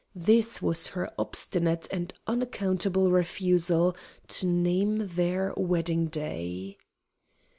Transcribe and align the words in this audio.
This 0.15 0.63
was 0.63 0.87
her 0.97 1.11
obstinate 1.19 1.87
and 1.91 2.11
unaccountable 2.25 3.11
refusal 3.11 3.95
to 4.29 4.47
name 4.47 5.07
their 5.09 5.53
wedding 5.55 6.07
day. 6.07 6.79